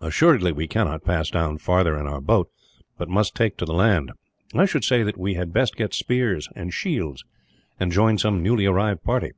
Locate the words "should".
4.66-4.82